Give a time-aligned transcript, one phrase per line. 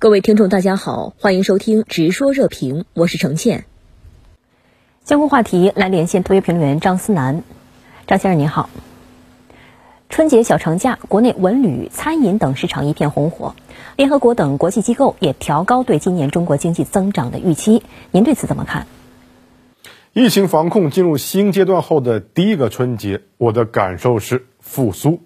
[0.00, 3.66] 各位听众，大家好，欢迎收听《直说热评》，我是程倩。
[5.04, 7.42] 相关话题来连线特约评论员张思南。
[8.06, 8.70] 张先生您好。
[10.08, 13.54] 春节小长假，国内文旅、餐饮等市场一片红火，
[13.96, 17.82] 联合国等国际机构也调高对今年中国经济增长的预期。
[18.10, 18.86] 您对此怎么看？
[20.14, 25.20] 疫情防控进入新阶段后的第一个春节，我的感受是复苏。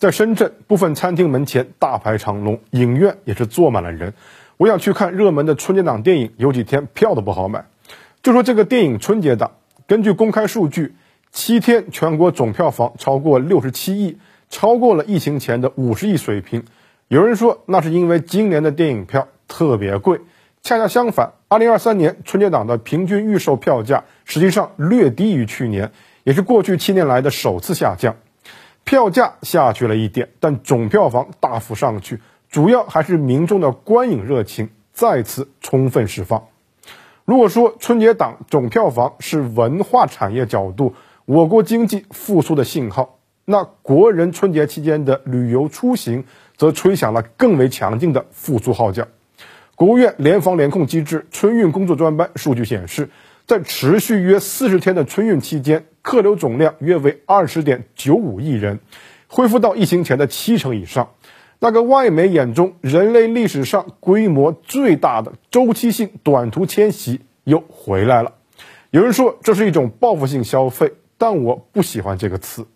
[0.00, 4.14] 在深圳，部分餐厅门前大排长龙，影院也是坐满了人。
[4.56, 7.66] 我想去看热门的春节档电影，有几天票都不好买。
[8.22, 9.50] 就说这个电影春节档，
[9.86, 10.94] 根据公开数据，
[11.32, 14.16] 七天全国总票房超过六十七亿，
[14.48, 16.64] 超过了疫情前的五十亿水平。
[17.08, 20.22] 有人说那是因为今年的电影票特别贵，
[20.62, 25.92] 恰恰相反，二零二三年春节档的平均预售票价实际上略低于去年，
[26.24, 28.16] 也是过去七年来的首次下降。
[28.90, 32.18] 票价下去了一点，但总票房大幅上去，
[32.50, 36.48] 主要还是民众的观影热情再次充分释放。
[37.24, 46.24] 如果说春节档总票房是文化产业角度我国经济复苏的信号，那国人春节期间的旅游出行
[46.56, 49.06] 则吹响了更为强劲的复苏号角。
[49.76, 53.08] 国务院联防联控机制春运工作专班数据显示，
[53.50, 55.86] 在持续约四十天的春运期间。
[56.02, 58.78] 客流总量约为二十点九五亿人，
[59.26, 61.10] 恢复到疫情前的七成以上。
[61.58, 68.34] 那个外媒眼中人类历史上规模最大的周期性短途迁徙又回来了。
[68.92, 72.68] 有人说这是一种报复性消费，但我不喜欢这个词。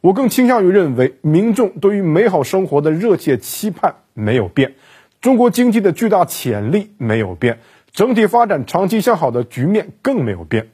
[0.00, 4.76] 我更倾向于认为，民众对于美好生活的热切期盼没有变，
[5.20, 7.58] 中国经济的巨大潜力没有变，
[7.92, 10.70] 整体发展长期向好的局面更没有变。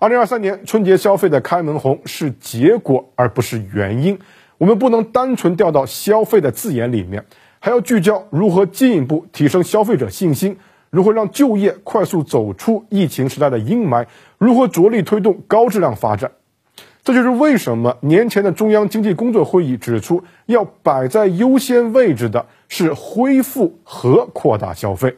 [0.00, 4.18] 二零二三年春节消费的开门红是结果，而不是原因。
[4.58, 7.24] 我们不能单纯掉到消费的字眼里面，
[7.60, 10.58] 还要聚焦如何进一步提升消费者信心，
[10.90, 14.06] 如何让就业快速走出疫情时代的阴霾，
[14.38, 16.32] 如何着力推动高质量发展。
[17.04, 25.16] 这就是为什么年前的中央经济工作会议指出，要摆在优先位置的是恢复和扩大消费。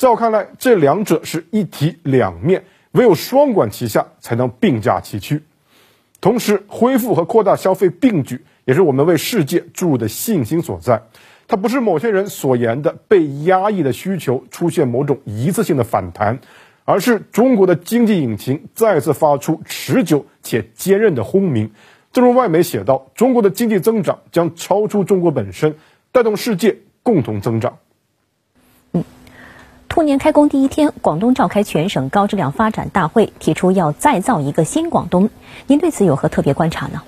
[0.00, 2.64] 在我看来，这两者是一体两面。
[2.92, 5.42] 唯有双管齐下，才能并驾齐驱。
[6.22, 11.02] 同时，恢复和扩大消费并举，也是我们为世界注入的信心所在。
[11.46, 16.38] 它不是某些人所言的被压抑的需求出现某种一次性的反弹，
[16.86, 21.72] 而是中国的经济引擎再次发出持久且坚韧的轰鸣。
[22.10, 25.74] 正如外媒写道：“中国的经济增长将超出中国本身，
[26.10, 27.76] 带动世界共同增长。”
[29.90, 35.30] 兔年开工第一天，广东召开全省高质量发展大会，提出要再造一个新广东。
[35.66, 37.02] 您对此有何特别观察呢？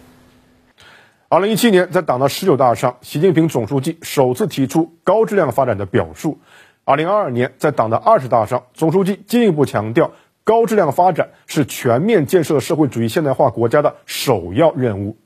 [1.29, 6.41] 二零一七年，在党的十九大上，习近平总书记首次提出高质量发展的表述。
[6.85, 10.11] 二零二二年，在党的二十大上，总书记进一步强调，
[10.43, 15.17] 高质量发展是全面建设社会主义现代化国家的首要任务。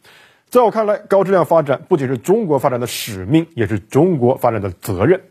[0.51, 5.23] 在我看来，高质量发展不仅是中国发展的使命，也是中国发展的责任。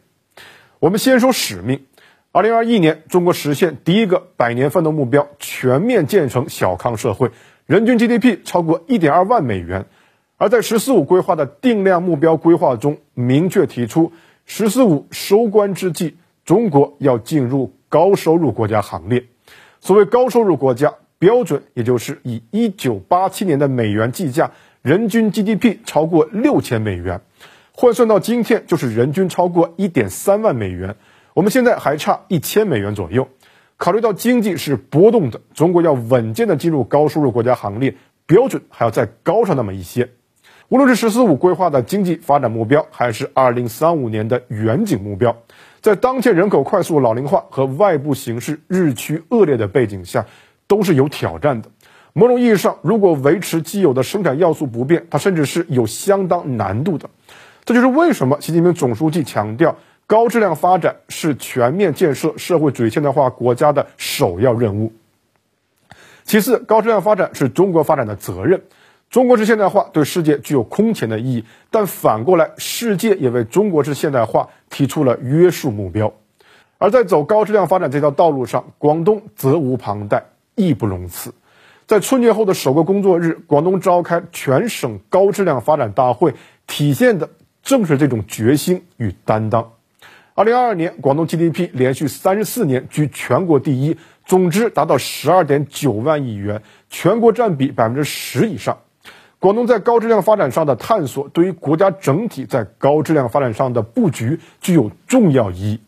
[0.79, 1.85] 我们先说使命。
[2.35, 7.31] 二零二一年，中国实现第一个百年奋斗目标，全面建成小康社会，
[7.65, 9.85] 人均 GDP 超过一点二万美元。
[10.35, 14.11] 而在“十四五”规划的定量目标规划中，明确提出
[14.45, 19.23] “十四五”收官之际，中国要进入高收入国家行列。
[19.79, 24.51] 所谓高收入国家标准，也就是以一九八七年的美元计价，
[24.81, 27.21] 人均 GDP 超过六千美元，
[27.71, 30.97] 换算到今天就是人均超过一点三万美元。
[31.35, 33.27] 我们现在还差一千美元左右，
[33.75, 37.93] 考虑到经济是波动的，中国要稳健的进入高收入国家行列，
[38.25, 40.11] 标准还要再高上那么一些。
[40.69, 45.35] 无论是“十四五”规划的经济发展目标，还是二零三五年的远景目标，
[45.81, 50.25] 在当前人口快速老龄化和外部形势日趋恶劣的背景下，
[50.67, 51.69] 都是有挑战的。
[52.13, 57.09] 某种意义上，如果维持既有的生产要素不变，它甚至是有相当难度的。
[57.65, 59.75] 这就是为什么习近平总书记强调。
[60.07, 64.93] 高质量发展是全面建设社会主义现代化国家的首要任务。
[66.23, 68.61] 其次，高质量发展是中国发展的责任。
[69.09, 76.11] 中国式现代化对世界具有空前的意义，但反过来，世界也为中国式现代化提出了约束目标。
[76.77, 80.25] 而在走高质量发展这条道路上，广东责无旁贷，
[80.55, 81.33] 义不容辞。
[81.87, 86.33] 在春节后的首个工作日，广东召开全省高质量发展大会，
[86.67, 87.29] 体现的
[87.63, 89.71] 正是这种决心与担当。
[90.37, 93.95] 二零二二年，广东 GDP 连续三十四年居全国第一，
[94.25, 98.79] 总值达到十二点九万亿元，全国占比百分之十以上。
[99.39, 105.79] 广东在高质量发展上的探索，对于国家整体在高质量发展上的布局具有重要意义。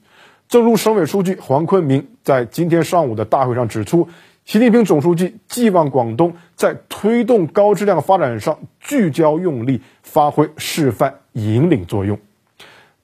[0.47, 4.07] 正如省委书记黄坤明在今天上午的大会上指出，
[4.45, 12.17] 习近平总书记寄望广东在推动高质量发展上聚焦用力，发挥示范引领作用。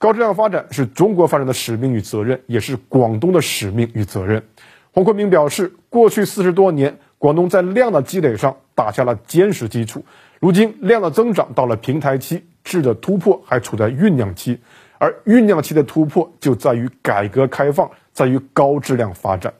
[0.04, 4.44] 高质量发展是中国发展的使命与责任，也是广东的使命与责任。
[4.92, 10.04] 黄坤明表示，过去四十多年，广东在量的积累上打下了坚实基础，
[10.42, 14.60] 如今量的增长到了平台期，质的突破还处在酝酿期。
[14.98, 19.54] 而酝酿期的突破就在于改革开放，在于高质量发展。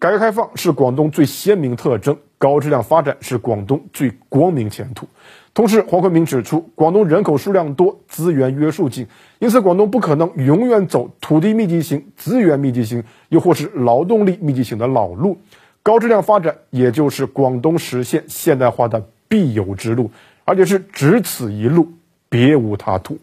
[0.00, 5.06] 改革开放是广东最鲜明特征，高质量发展是广东最光明前途。
[5.52, 9.08] 同时，黄坤明指出，广东人口数量多，资源约束紧，
[9.40, 15.38] 因此广东不可能永远走土地密集型、资源密集型，又或是劳动力密集型的老路。
[15.82, 20.12] 高质量发展也就是广东实现现代化的必由之路，
[20.44, 21.88] 而且是只此一路，
[22.28, 23.18] 别无他途。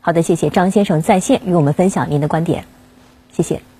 [0.00, 2.64] 好的，谢谢张先生在线与我们分享您的观点，
[3.32, 3.71] 谢谢。